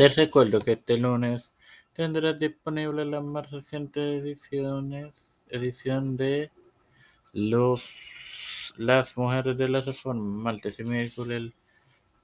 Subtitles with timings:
[0.00, 1.54] Te recuerdo que este lunes
[1.92, 6.50] tendrás disponible la más reciente ediciones, edición de
[7.34, 7.84] los
[8.78, 11.52] Las Mujeres de la Reforma, martes y miércoles,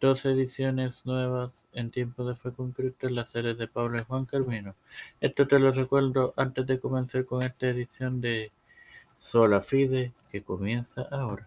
[0.00, 4.24] dos ediciones nuevas en tiempo de Fe con Cristo, las series de Pablo y Juan
[4.24, 4.74] Carmino.
[5.20, 8.52] Esto te lo recuerdo antes de comenzar con esta edición de
[9.18, 11.46] Sola Fide, que comienza ahora.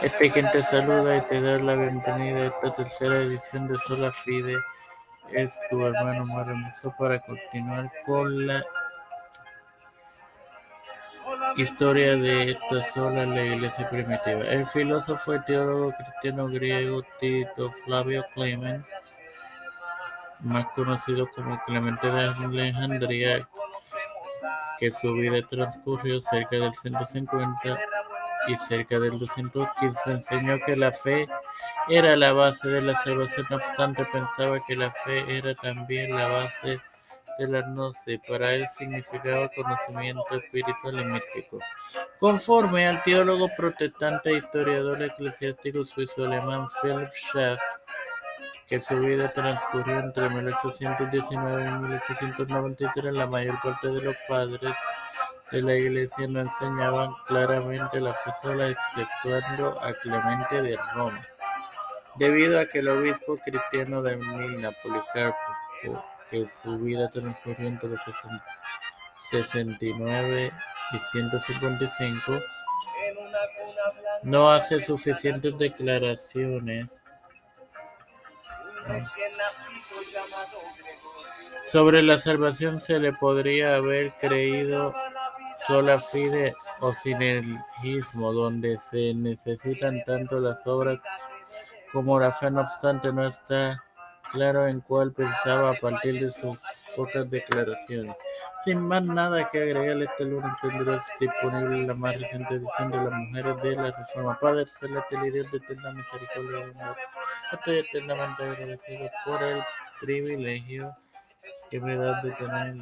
[0.00, 4.10] Este quien te saluda y te da la bienvenida a esta tercera edición de Sola
[4.10, 4.56] Fide
[5.32, 8.64] es tu hermano más hermoso para continuar con la
[11.56, 14.42] historia de esta sola la iglesia primitiva.
[14.42, 18.84] El filósofo y teólogo cristiano griego Tito Flavio Clement,
[20.44, 23.48] más conocido como Clemente de Alejandría,
[24.78, 27.78] que su vida transcurrió cerca del 150
[28.46, 31.26] y cerca del 215 enseñó que la fe
[31.88, 36.26] era la base de la salvación, no obstante pensaba que la fe era también la
[36.26, 36.80] base
[37.38, 41.58] de la gnosis, para él significaba conocimiento espiritual y místico.
[42.18, 47.60] Conforme al teólogo protestante e historiador eclesiástico suizo alemán Philipp Schaff,
[48.66, 54.74] que su vida transcurrió entre 1819 y 1893, la mayor parte de los padres
[55.50, 61.20] de la Iglesia no enseñaban claramente la fe sola, exceptuando a Clemente de Roma,
[62.18, 65.36] debido a que el obispo cristiano de Milna, Policarpo,
[66.30, 67.90] que su vida transcurrió entre
[69.30, 70.52] 69
[70.92, 72.32] y 155,
[74.22, 76.88] no hace suficientes declaraciones.
[81.62, 84.94] Sobre la salvación se le podría haber creído
[85.66, 90.98] sola fide o sinergismo, donde se necesitan tanto las obras
[91.92, 93.82] como fe, no obstante, no está
[94.30, 96.60] claro en cuál pensaba a partir de sus
[96.94, 98.14] pocas declaraciones.
[98.62, 103.12] Sin más nada que agregar, este lunes tendrás disponible la más reciente edición de las
[103.12, 104.38] mujeres de la Reforma.
[104.38, 106.96] Padre Celeste y Dios de eterna misericordia
[107.52, 109.62] Estoy eternamente agradecido por el
[110.00, 110.94] privilegio
[111.70, 112.76] que me da de tener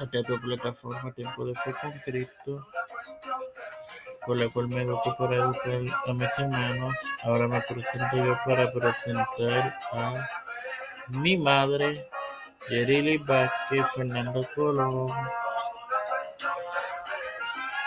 [0.00, 2.66] esta tu plataforma Tiempo de Fe con Cristo,
[4.24, 6.94] con la cual me educo para educar a mis hermanos.
[7.24, 10.28] Ahora me presento yo para presentar a
[11.08, 12.06] mi madre,
[12.68, 15.08] Yerili Vázquez, Fernando Colón,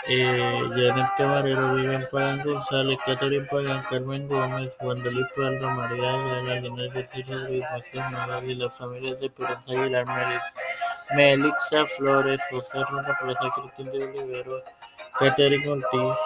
[0.08, 6.94] eh, Janet Camarero, Vivian Pagan González, Catherine Pagan, Carmen Gómez, Guandalí Palma, María Aguilar, Linares
[6.94, 10.06] de Tierra Luis, Macías y las familias de Esperanza Aguilar,
[11.16, 14.62] Melixa Flores, José Runa Plaza, Cristín de Olivero,
[15.18, 16.18] Catherine Ortiz,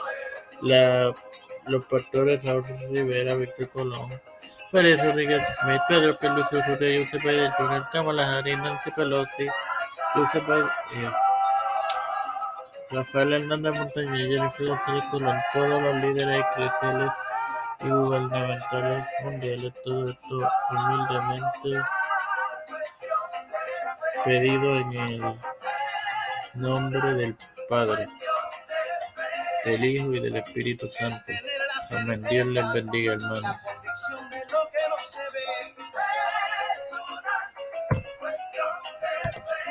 [0.63, 1.13] la,
[1.67, 4.11] los pastores Raúl Rivera, Víctor Colón,
[4.71, 6.17] Félix Rodríguez Smith, Pedro.
[6.35, 9.49] Luis Urrutia, Josep Biden Jr., Kamala Harris, Nancy Pelosi,
[10.15, 11.11] Josep eh,
[12.91, 17.13] Rafael Hernández Montañez, Jennifer González Colón, todos los líderes eclesiales
[17.81, 21.89] y gubernamentales mundiales, todo esto humildemente
[24.25, 25.23] Pedido en el
[26.55, 27.37] nombre del
[27.69, 28.07] Padre,
[29.65, 31.33] del Hijo y del Espíritu Santo.
[31.91, 32.23] Amén.
[32.31, 33.57] Dios les bendiga, hermanos.